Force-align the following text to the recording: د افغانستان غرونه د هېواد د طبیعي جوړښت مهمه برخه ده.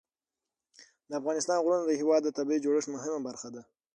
د 1.09 1.11
افغانستان 1.19 1.57
غرونه 1.63 1.83
د 1.87 1.91
هېواد 2.01 2.21
د 2.23 2.29
طبیعي 2.37 2.63
جوړښت 2.65 2.89
مهمه 2.95 3.19
برخه 3.27 3.49
ده. 3.55 3.61